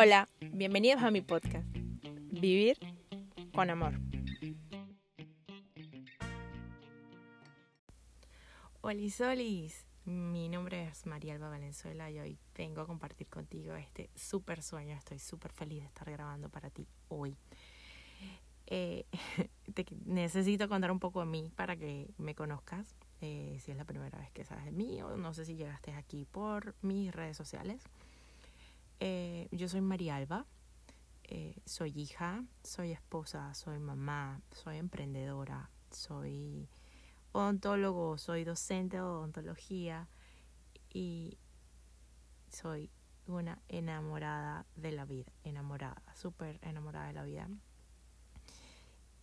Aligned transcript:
Hola, 0.00 0.28
bienvenidos 0.52 1.02
a 1.02 1.10
mi 1.10 1.22
podcast, 1.22 1.66
Vivir 2.30 2.78
con 3.52 3.68
Amor. 3.68 3.94
Hola 8.80 9.10
Solis, 9.10 9.88
mi 10.04 10.48
nombre 10.48 10.86
es 10.86 11.04
María 11.04 11.34
Alba 11.34 11.48
Valenzuela 11.48 12.12
y 12.12 12.20
hoy 12.20 12.38
vengo 12.54 12.80
a 12.80 12.86
compartir 12.86 13.26
contigo 13.26 13.74
este 13.74 14.08
súper 14.14 14.62
sueño. 14.62 14.94
Estoy 14.94 15.18
súper 15.18 15.50
feliz 15.50 15.80
de 15.80 15.86
estar 15.86 16.08
grabando 16.08 16.48
para 16.48 16.70
ti 16.70 16.86
hoy. 17.08 17.36
Eh, 18.66 19.04
te 19.74 19.84
necesito 20.04 20.68
contar 20.68 20.92
un 20.92 21.00
poco 21.00 21.18
de 21.18 21.26
mí 21.26 21.50
para 21.56 21.76
que 21.76 22.08
me 22.18 22.36
conozcas. 22.36 22.94
Eh, 23.20 23.58
si 23.58 23.72
es 23.72 23.76
la 23.76 23.84
primera 23.84 24.16
vez 24.16 24.30
que 24.30 24.44
sabes 24.44 24.64
de 24.64 24.70
mí 24.70 25.02
o 25.02 25.16
no 25.16 25.34
sé 25.34 25.44
si 25.44 25.56
llegaste 25.56 25.92
aquí 25.92 26.24
por 26.24 26.76
mis 26.82 27.12
redes 27.12 27.36
sociales. 27.36 27.82
Eh, 29.00 29.48
yo 29.52 29.68
soy 29.68 29.80
María 29.80 30.16
Alba, 30.16 30.44
eh, 31.24 31.60
soy 31.64 31.92
hija, 31.94 32.44
soy 32.62 32.92
esposa, 32.92 33.54
soy 33.54 33.78
mamá, 33.78 34.40
soy 34.50 34.78
emprendedora, 34.78 35.70
soy 35.90 36.68
odontólogo, 37.32 38.18
soy 38.18 38.44
docente 38.44 38.96
de 38.96 39.02
odontología 39.02 40.08
y 40.92 41.38
soy 42.48 42.90
una 43.26 43.60
enamorada 43.68 44.66
de 44.74 44.92
la 44.92 45.04
vida, 45.04 45.30
enamorada, 45.44 46.02
súper 46.14 46.58
enamorada 46.62 47.06
de 47.08 47.12
la 47.12 47.22
vida. 47.24 47.48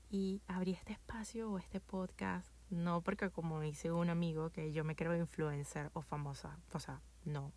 Y 0.09 0.41
abrí 0.48 0.71
este 0.71 0.93
espacio 0.93 1.51
o 1.51 1.57
este 1.57 1.81
podcast, 1.81 2.48
no 2.70 3.01
porque 3.01 3.29
como 3.29 3.59
dice 3.59 3.91
un 3.91 4.09
amigo 4.09 4.51
que 4.51 4.71
yo 4.71 4.85
me 4.85 4.95
creo 4.95 5.15
influencer 5.15 5.89
o 5.93 6.01
famosa, 6.01 6.59
o 6.71 6.79
sea, 6.79 7.01
no, 7.26 7.51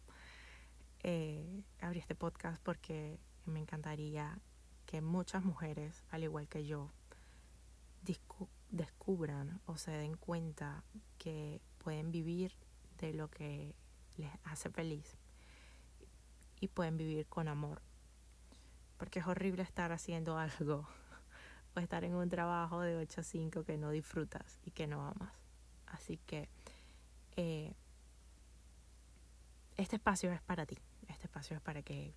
eh, 1.11 1.65
abrí 1.81 2.01
este 2.01 2.15
podcast 2.15 2.63
porque 2.63 3.19
me 3.47 3.61
encantaría 3.61 4.39
que 4.85 5.01
muchas 5.01 5.43
mujeres, 5.43 6.05
al 6.11 6.23
igual 6.23 6.49
que 6.49 6.67
yo, 6.67 6.93
descubran 8.69 9.63
o 9.65 9.79
se 9.79 9.91
den 9.91 10.19
cuenta 10.19 10.85
que 11.17 11.63
pueden 11.79 12.13
vivir 12.13 12.53
de 12.99 13.15
lo 13.15 13.31
que 13.31 13.75
les 14.19 14.31
hace 14.45 14.69
feliz 14.69 15.17
y 16.61 16.69
pueden 16.69 16.99
vivir 16.99 17.27
con 17.27 17.49
amor. 17.49 17.81
Porque 18.99 19.21
es 19.21 19.27
horrible 19.27 19.63
estar 19.63 19.93
haciendo 19.93 20.37
algo 20.37 20.87
o 21.75 21.81
estar 21.81 22.05
en 22.05 22.17
un 22.17 22.29
trabajo 22.29 22.83
de 22.83 22.97
8 22.97 23.23
a 23.23 23.25
5 23.25 23.65
que 23.65 23.79
no 23.79 23.93
disfrutas 23.93 24.59
y 24.63 24.73
que 24.73 24.87
no 24.87 25.07
amas. 25.07 25.33
Así 25.87 26.19
que 26.27 26.51
eh, 27.37 27.73
este 29.79 29.97
espacio 29.97 30.31
es 30.33 30.43
para 30.43 30.67
ti. 30.67 30.77
Este 31.09 31.27
espacio 31.27 31.57
es 31.57 31.63
para 31.63 31.83
que 31.83 32.15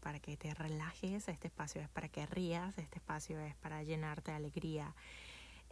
para 0.00 0.18
que 0.18 0.36
te 0.36 0.54
relajes, 0.54 1.28
este 1.28 1.48
espacio 1.48 1.80
es 1.82 1.88
para 1.90 2.08
que 2.08 2.26
rías, 2.26 2.78
este 2.78 2.96
espacio 2.96 3.38
es 3.38 3.54
para 3.56 3.82
llenarte 3.82 4.30
de 4.30 4.38
alegría, 4.38 4.94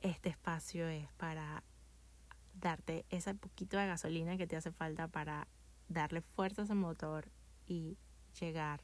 este 0.03 0.29
espacio 0.29 0.87
es 0.87 1.11
para 1.13 1.65
darte 2.55 3.07
ese 3.11 3.35
poquito 3.35 3.79
de 3.79 3.87
gasolina 3.87 4.37
que 4.37 4.47
te 4.47 4.57
hace 4.57 4.71
falta 4.71 5.09
para 5.09 5.49
darle 5.89 6.21
fuerza 6.21 6.63
a 6.63 6.65
ese 6.67 6.75
motor 6.75 7.31
y 7.67 7.97
llegar 8.39 8.83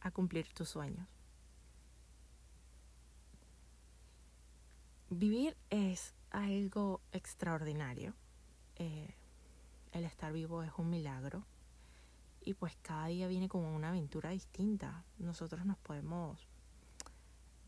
a 0.00 0.10
cumplir 0.10 0.48
tus 0.52 0.68
sueños. 0.68 1.08
Vivir 5.10 5.56
es 5.70 6.14
algo 6.30 7.00
extraordinario. 7.12 8.14
Eh, 8.76 9.14
el 9.92 10.04
estar 10.04 10.32
vivo 10.32 10.62
es 10.62 10.72
un 10.76 10.90
milagro 10.90 11.44
y 12.44 12.54
pues 12.54 12.76
cada 12.82 13.06
día 13.06 13.26
viene 13.26 13.48
como 13.48 13.74
una 13.74 13.88
aventura 13.88 14.30
distinta. 14.30 15.04
Nosotros 15.18 15.64
nos 15.64 15.78
podemos 15.78 16.46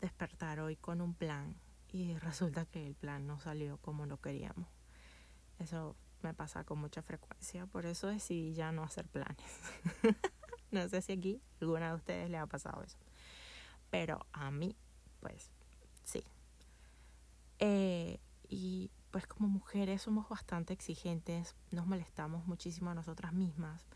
despertar 0.01 0.59
hoy 0.59 0.75
con 0.75 1.01
un 1.01 1.13
plan 1.13 1.55
y 1.91 2.15
resulta 2.19 2.65
que 2.65 2.85
el 2.85 2.95
plan 2.95 3.25
no 3.25 3.39
salió 3.39 3.77
como 3.77 4.05
lo 4.05 4.21
queríamos. 4.21 4.67
Eso 5.59 5.95
me 6.21 6.33
pasa 6.33 6.63
con 6.63 6.79
mucha 6.79 7.01
frecuencia, 7.01 7.65
por 7.65 7.85
eso 7.85 8.07
decidí 8.07 8.53
ya 8.53 8.71
no 8.71 8.83
hacer 8.83 9.07
planes. 9.07 9.59
no 10.71 10.87
sé 10.89 11.01
si 11.01 11.13
aquí 11.13 11.41
alguna 11.61 11.89
de 11.89 11.95
ustedes 11.95 12.29
le 12.29 12.37
ha 12.37 12.45
pasado 12.45 12.83
eso, 12.83 12.97
pero 13.89 14.25
a 14.33 14.51
mí, 14.51 14.75
pues 15.19 15.51
sí. 16.03 16.23
Eh, 17.59 18.19
y 18.49 18.91
pues 19.09 19.25
como 19.25 19.47
mujeres 19.47 20.03
somos 20.03 20.29
bastante 20.29 20.73
exigentes, 20.73 21.55
nos 21.71 21.87
molestamos 21.87 22.45
muchísimo 22.45 22.91
a 22.91 22.93
nosotras 22.93 23.33
mismas 23.33 23.87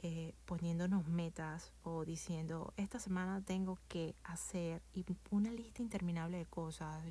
eh, 0.00 0.32
poniéndonos 0.44 1.08
metas 1.08 1.72
o 1.82 2.04
diciendo, 2.04 2.72
esta 2.76 3.00
semana 3.00 3.42
tengo 3.44 3.78
que 3.88 4.14
hacer 4.22 4.80
y 4.92 5.04
una 5.30 5.50
lista 5.50 5.82
interminable 5.82 6.38
de 6.38 6.46
cosas. 6.46 7.04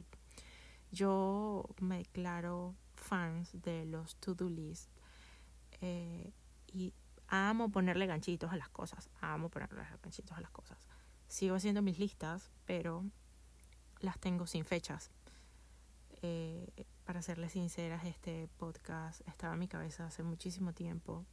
Yo 0.89 1.67
me 1.81 1.97
declaro 1.97 2.75
fans 2.95 3.51
de 3.61 3.85
los 3.85 4.15
to-do 4.15 4.49
list 4.49 4.89
eh, 5.81 6.31
y 6.67 6.93
amo 7.27 7.69
ponerle 7.69 8.05
ganchitos 8.05 8.53
a 8.53 8.55
las 8.55 8.69
cosas, 8.69 9.09
amo 9.19 9.49
ponerle 9.49 9.83
ganchitos 10.01 10.37
a 10.37 10.41
las 10.41 10.51
cosas. 10.51 10.77
Sigo 11.27 11.55
haciendo 11.55 11.81
mis 11.81 11.99
listas, 11.99 12.51
pero 12.65 13.03
las 13.99 14.17
tengo 14.17 14.47
sin 14.47 14.63
fechas. 14.63 15.11
Eh, 16.21 16.85
para 17.03 17.21
serles 17.21 17.51
sinceras, 17.51 18.05
este 18.05 18.47
podcast 18.55 19.27
estaba 19.27 19.55
en 19.55 19.59
mi 19.59 19.67
cabeza 19.67 20.05
hace 20.05 20.23
muchísimo 20.23 20.73
tiempo 20.73 21.25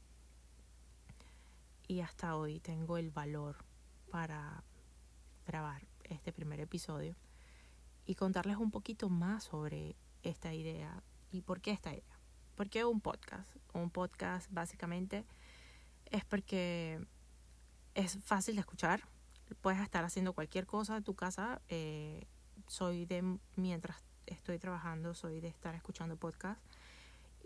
y 1.87 2.01
hasta 2.01 2.37
hoy 2.37 2.61
tengo 2.61 2.97
el 2.97 3.11
valor 3.11 3.65
para 4.11 4.65
grabar 5.47 5.87
este 6.05 6.33
primer 6.33 6.61
episodio 6.61 7.17
y 8.07 8.15
contarles 8.15 8.57
un 8.57 8.71
poquito 8.71 9.09
más 9.09 9.45
sobre 9.45 9.97
esta 10.23 10.55
idea 10.55 11.03
y 11.31 11.43
por 11.43 11.61
qué 11.61 11.73
esta 11.73 11.93
idea. 11.93 12.19
¿Por 12.55 12.71
qué 12.71 12.85
un 12.85 13.01
podcast? 13.01 13.49
Un 13.73 13.91
podcast 13.91 14.51
básicamente 14.51 15.25
es 16.07 16.25
porque 16.25 17.07
es 17.95 18.19
fácil 18.23 18.55
de 18.55 18.61
escuchar, 18.61 19.03
puedes 19.61 19.81
estar 19.81 20.05
haciendo 20.05 20.33
cualquier 20.33 20.67
cosa 20.67 20.97
en 20.97 21.05
tu 21.05 21.15
casa. 21.15 21.61
Eh, 21.69 22.27
soy 22.69 23.05
de, 23.07 23.39
mientras 23.57 24.05
estoy 24.27 24.59
trabajando, 24.59 25.15
soy 25.15 25.41
de 25.41 25.49
estar 25.49 25.75
escuchando 25.75 26.17
podcast 26.17 26.61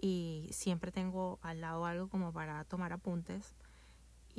y 0.00 0.48
siempre 0.52 0.92
tengo 0.92 1.38
al 1.42 1.60
lado 1.60 1.86
algo 1.86 2.08
como 2.08 2.32
para 2.32 2.64
tomar 2.64 2.92
apuntes 2.92 3.56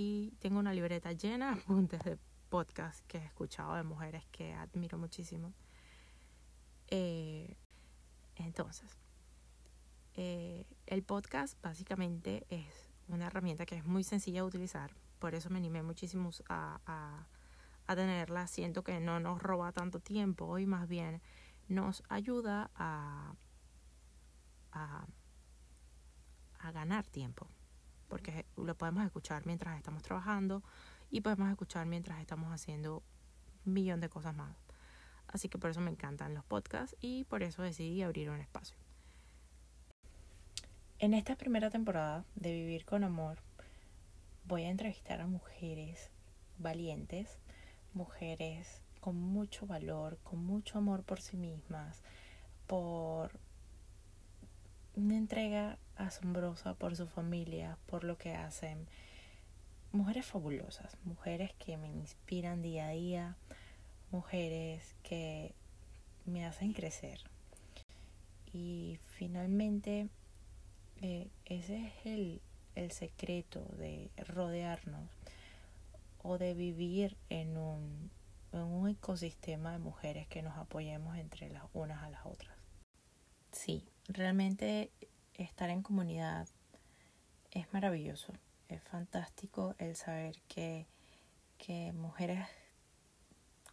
y 0.01 0.31
tengo 0.39 0.59
una 0.59 0.71
libreta 0.71 1.11
llena 1.11 1.55
de 1.55 1.59
apuntes 1.59 2.01
de 2.05 2.17
podcast 2.47 3.05
que 3.07 3.17
he 3.17 3.25
escuchado 3.25 3.75
de 3.75 3.83
mujeres 3.83 4.25
que 4.31 4.53
admiro 4.53 4.97
muchísimo. 4.97 5.53
Eh, 6.87 7.57
entonces, 8.37 8.97
eh, 10.13 10.65
el 10.85 11.03
podcast 11.03 11.61
básicamente 11.61 12.47
es 12.49 12.89
una 13.09 13.27
herramienta 13.27 13.65
que 13.65 13.75
es 13.75 13.83
muy 13.83 14.05
sencilla 14.05 14.39
de 14.39 14.47
utilizar, 14.47 14.95
por 15.19 15.35
eso 15.35 15.49
me 15.49 15.57
animé 15.57 15.83
muchísimo 15.83 16.31
a, 16.47 16.79
a, 16.85 17.27
a 17.85 17.95
tenerla. 17.97 18.47
Siento 18.47 18.85
que 18.85 19.01
no 19.01 19.19
nos 19.19 19.43
roba 19.43 19.73
tanto 19.73 19.99
tiempo 19.99 20.57
y 20.59 20.65
más 20.65 20.87
bien 20.87 21.21
nos 21.67 22.03
ayuda 22.07 22.71
a, 22.73 23.35
a, 24.71 25.05
a 26.59 26.71
ganar 26.71 27.05
tiempo 27.05 27.49
porque 28.09 28.45
lo 28.57 28.75
podemos 28.75 29.05
escuchar 29.05 29.45
mientras 29.45 29.77
estamos 29.77 30.03
trabajando 30.03 30.63
y 31.09 31.21
podemos 31.21 31.49
escuchar 31.49 31.85
mientras 31.85 32.19
estamos 32.19 32.51
haciendo 32.51 33.03
un 33.65 33.73
millón 33.73 34.01
de 34.01 34.09
cosas 34.09 34.35
más. 34.35 34.57
Así 35.27 35.47
que 35.47 35.57
por 35.57 35.69
eso 35.69 35.79
me 35.79 35.91
encantan 35.91 36.33
los 36.33 36.43
podcasts 36.43 36.97
y 36.99 37.23
por 37.25 37.43
eso 37.43 37.61
decidí 37.61 38.01
abrir 38.01 38.29
un 38.29 38.41
espacio. 38.41 38.75
En 40.97 41.13
esta 41.13 41.35
primera 41.35 41.69
temporada 41.69 42.25
de 42.35 42.51
Vivir 42.51 42.83
con 42.83 43.03
Amor 43.03 43.37
voy 44.45 44.63
a 44.63 44.69
entrevistar 44.69 45.21
a 45.21 45.27
mujeres 45.27 46.09
valientes, 46.57 47.37
mujeres 47.93 48.81
con 48.99 49.15
mucho 49.15 49.65
valor, 49.65 50.17
con 50.23 50.43
mucho 50.43 50.77
amor 50.77 51.03
por 51.03 51.21
sí 51.21 51.37
mismas, 51.37 52.01
por 52.67 53.31
una 54.95 55.17
entrega 55.17 55.77
asombrosa 55.95 56.73
por 56.73 56.95
su 56.95 57.07
familia, 57.07 57.77
por 57.85 58.03
lo 58.03 58.17
que 58.17 58.35
hacen. 58.35 58.87
Mujeres 59.91 60.25
fabulosas, 60.25 60.97
mujeres 61.03 61.53
que 61.53 61.77
me 61.77 61.87
inspiran 61.87 62.61
día 62.61 62.87
a 62.87 62.91
día, 62.91 63.35
mujeres 64.11 64.95
que 65.03 65.53
me 66.25 66.45
hacen 66.45 66.73
crecer. 66.73 67.19
Y 68.53 68.99
finalmente, 69.17 70.09
eh, 71.01 71.29
ese 71.45 71.87
es 71.87 72.05
el, 72.05 72.41
el 72.75 72.91
secreto 72.91 73.65
de 73.77 74.11
rodearnos 74.27 75.09
o 76.21 76.37
de 76.37 76.53
vivir 76.53 77.17
en 77.29 77.57
un, 77.57 78.11
en 78.51 78.61
un 78.61 78.89
ecosistema 78.89 79.71
de 79.71 79.79
mujeres 79.79 80.27
que 80.27 80.41
nos 80.41 80.57
apoyemos 80.57 81.17
entre 81.17 81.49
las 81.49 81.63
unas 81.73 82.03
a 82.03 82.09
las 82.09 82.25
otras. 82.25 82.55
Sí, 83.51 83.87
realmente 84.09 84.91
estar 85.35 85.69
en 85.69 85.81
comunidad 85.81 86.47
es 87.51 87.71
maravilloso. 87.73 88.33
Es 88.67 88.81
fantástico 88.83 89.75
el 89.79 89.95
saber 89.95 90.41
que 90.47 90.85
que 91.59 91.91
mujeres 91.91 92.47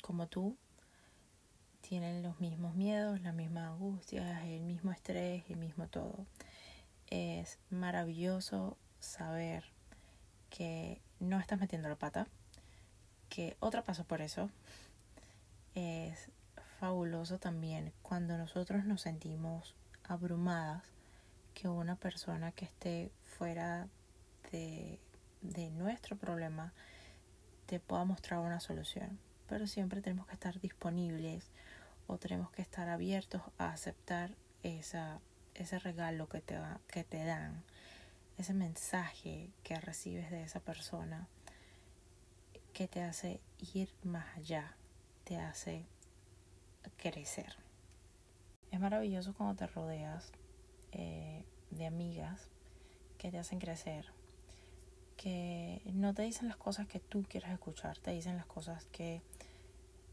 como 0.02 0.26
tú 0.26 0.56
tienen 1.80 2.22
los 2.22 2.40
mismos 2.40 2.74
miedos, 2.74 3.20
las 3.22 3.32
mismas 3.32 3.68
angustias, 3.68 4.44
el 4.44 4.60
mismo 4.60 4.90
estrés, 4.90 5.44
el 5.48 5.56
mismo 5.56 5.86
todo. 5.86 6.26
Es 7.06 7.58
maravilloso 7.70 8.76
saber 8.98 9.64
que 10.50 11.00
no 11.20 11.38
estás 11.38 11.60
metiendo 11.60 11.88
la 11.88 11.94
pata, 11.94 12.26
que 13.28 13.56
otra 13.60 13.82
pasó 13.82 14.04
por 14.04 14.20
eso. 14.20 14.50
Es 15.74 16.30
fabuloso 16.80 17.38
también 17.38 17.92
cuando 18.02 18.36
nosotros 18.36 18.84
nos 18.84 19.02
sentimos 19.02 19.76
abrumadas 20.08 20.82
que 21.54 21.68
una 21.68 21.96
persona 21.96 22.52
que 22.52 22.66
esté 22.66 23.10
fuera 23.22 23.88
de, 24.52 24.98
de 25.42 25.70
nuestro 25.70 26.16
problema 26.16 26.72
te 27.66 27.80
pueda 27.80 28.04
mostrar 28.04 28.40
una 28.40 28.60
solución. 28.60 29.18
Pero 29.48 29.66
siempre 29.66 30.00
tenemos 30.00 30.26
que 30.26 30.34
estar 30.34 30.60
disponibles 30.60 31.50
o 32.06 32.18
tenemos 32.18 32.50
que 32.50 32.62
estar 32.62 32.88
abiertos 32.88 33.42
a 33.58 33.70
aceptar 33.70 34.30
esa, 34.62 35.20
ese 35.54 35.78
regalo 35.78 36.28
que 36.28 36.40
te, 36.40 36.58
que 36.88 37.04
te 37.04 37.24
dan, 37.24 37.64
ese 38.38 38.54
mensaje 38.54 39.50
que 39.62 39.80
recibes 39.80 40.30
de 40.30 40.42
esa 40.42 40.60
persona 40.60 41.28
que 42.72 42.88
te 42.88 43.02
hace 43.02 43.40
ir 43.74 43.90
más 44.02 44.36
allá, 44.36 44.74
te 45.24 45.38
hace 45.38 45.86
crecer. 46.98 47.65
Es 48.76 48.82
maravilloso 48.82 49.32
cuando 49.32 49.56
te 49.56 49.66
rodeas 49.68 50.32
eh, 50.92 51.46
de 51.70 51.86
amigas 51.86 52.50
que 53.16 53.30
te 53.30 53.38
hacen 53.38 53.58
crecer, 53.58 54.04
que 55.16 55.80
no 55.94 56.12
te 56.12 56.20
dicen 56.20 56.46
las 56.46 56.58
cosas 56.58 56.86
que 56.86 57.00
tú 57.00 57.24
quieres 57.26 57.48
escuchar, 57.52 57.96
te 57.96 58.10
dicen 58.10 58.36
las 58.36 58.44
cosas 58.44 58.84
que 58.92 59.22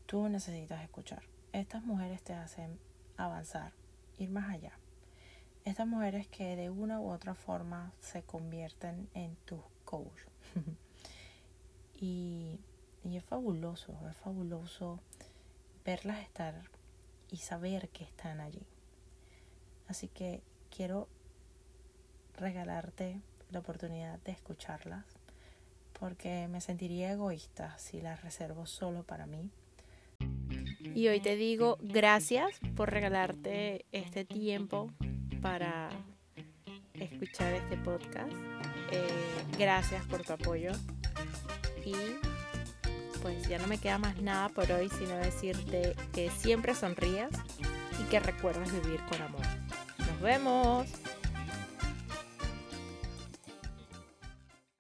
tú 0.06 0.30
necesitas 0.30 0.82
escuchar. 0.82 1.24
Estas 1.52 1.84
mujeres 1.84 2.22
te 2.22 2.32
hacen 2.32 2.80
avanzar, 3.18 3.74
ir 4.18 4.30
más 4.30 4.50
allá. 4.50 4.80
Estas 5.66 5.86
mujeres 5.86 6.28
que 6.28 6.56
de 6.56 6.70
una 6.70 7.02
u 7.02 7.12
otra 7.12 7.36
forma 7.36 7.92
se 8.00 8.24
convierten 8.24 9.10
en 9.14 9.36
tu 9.44 9.62
coach. 9.84 10.22
y, 12.00 12.62
y 13.04 13.18
es 13.18 13.26
fabuloso, 13.26 13.94
es 14.10 14.16
fabuloso 14.16 15.02
verlas 15.84 16.22
estar 16.22 16.64
y 17.34 17.38
saber 17.38 17.90
que 17.90 18.04
están 18.04 18.40
allí. 18.40 18.62
Así 19.88 20.08
que 20.08 20.44
quiero 20.70 21.10
regalarte 22.38 23.20
la 23.50 23.60
oportunidad 23.60 24.20
de 24.20 24.32
escucharlas 24.32 25.04
porque 26.00 26.48
me 26.48 26.62
sentiría 26.62 27.12
egoísta 27.12 27.78
si 27.80 28.02
las 28.02 28.22
reservo 28.22 28.68
solo 28.68 29.04
para 29.04 29.26
mí. 29.26 29.50
Y 30.94 31.08
hoy 31.08 31.20
te 31.22 31.36
digo 31.36 31.80
gracias 31.82 32.60
por 32.76 32.92
regalarte 32.92 33.86
este 33.92 34.26
tiempo 34.26 34.92
para 35.42 35.90
escuchar 36.94 37.54
este 37.54 37.78
podcast. 37.78 38.32
Eh, 38.92 39.08
gracias 39.58 40.06
por 40.06 40.22
tu 40.24 40.34
apoyo. 40.34 40.72
Pues 43.24 43.48
ya 43.48 43.58
no 43.58 43.68
me 43.68 43.78
queda 43.78 43.98
más 43.98 44.22
nada 44.22 44.50
por 44.50 44.70
hoy, 44.72 44.90
sino 44.90 45.16
decirte 45.16 45.96
que 46.12 46.30
siempre 46.30 46.76
sonrías 46.76 47.32
y 48.00 48.04
que 48.10 48.20
recuerdes 48.20 48.72
vivir 48.84 49.00
con 49.10 49.22
amor. 49.22 49.42
Nos 49.98 50.22
vemos. 50.22 50.88